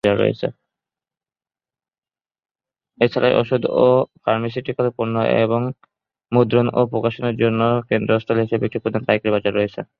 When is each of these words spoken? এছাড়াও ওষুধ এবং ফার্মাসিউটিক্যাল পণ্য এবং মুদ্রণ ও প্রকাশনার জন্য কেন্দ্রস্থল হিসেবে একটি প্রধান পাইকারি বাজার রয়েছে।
এছাড়াও 2.99 3.33
ওষুধ 3.41 3.61
এবং 3.77 3.85
ফার্মাসিউটিক্যাল 4.23 4.87
পণ্য 4.97 5.15
এবং 5.37 5.61
মুদ্রণ 6.31 6.67
ও 6.73 6.81
প্রকাশনার 6.93 7.35
জন্য 7.41 7.61
কেন্দ্রস্থল 7.89 8.37
হিসেবে 8.43 8.63
একটি 8.67 8.79
প্রধান 8.83 9.03
পাইকারি 9.07 9.31
বাজার 9.35 9.53
রয়েছে। 9.55 9.81